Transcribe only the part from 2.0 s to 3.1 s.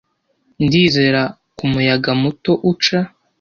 muto uca